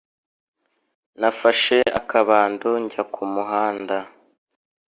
[1.19, 3.97] nafashe akabando njya ku muhanda